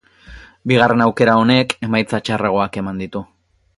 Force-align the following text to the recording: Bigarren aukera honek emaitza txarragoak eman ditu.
Bigarren 0.71 1.03
aukera 1.05 1.35
honek 1.41 1.75
emaitza 1.89 2.21
txarragoak 2.29 2.81
eman 2.83 3.05
ditu. 3.05 3.23